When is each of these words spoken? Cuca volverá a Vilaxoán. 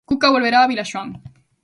Cuca 0.09 0.33
volverá 0.35 0.59
a 0.61 0.69
Vilaxoán. 0.71 1.09